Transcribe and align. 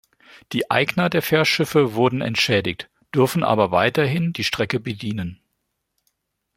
Die 0.51 0.71
Eigner 0.71 1.11
der 1.11 1.21
Fährschiffe 1.21 1.93
wurden 1.93 2.21
entschädigt, 2.21 2.89
dürfen 3.13 3.43
aber 3.43 3.69
weiterhin 3.69 4.33
die 4.33 4.43
Strecke 4.43 4.79
bedienen. 4.79 5.39